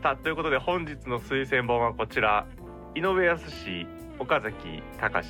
[0.01, 2.47] さあということで本日の推薦本はこちら。
[2.95, 3.85] 井上康氏
[4.17, 5.27] 岡崎隆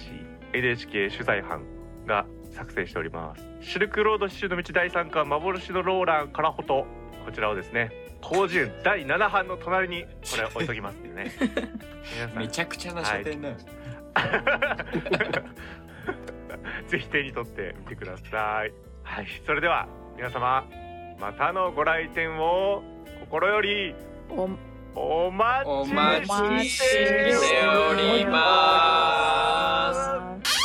[0.53, 1.63] NHK 取材班
[2.05, 3.43] が作成しております。
[3.61, 6.85] シルクロード七の道第3巻幻のローランカラホト
[7.25, 7.89] こちらをですね
[8.21, 11.31] 広辞苑第7版の隣にこれ置いときますっていうね。
[12.13, 12.37] 皆さん。
[12.37, 13.49] めちゃくちゃな書店だ、
[16.87, 18.73] ぜひ手に取ってみてください。
[19.01, 20.67] はい、それでは皆様
[21.19, 22.83] またのご来店を
[23.21, 23.95] 心より
[24.29, 26.21] お待
[26.61, 27.35] ちして
[27.67, 30.58] おります。